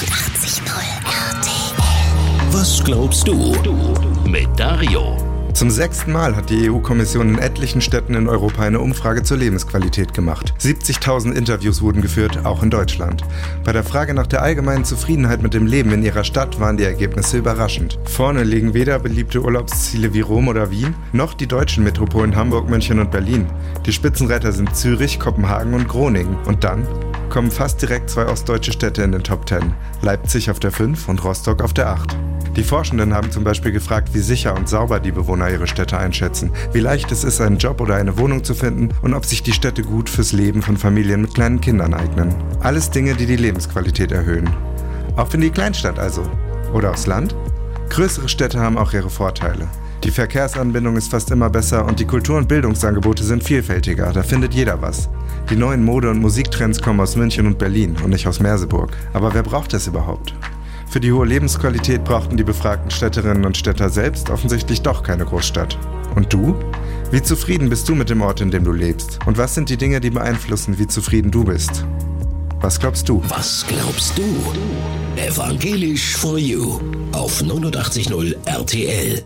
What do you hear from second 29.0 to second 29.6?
in den Top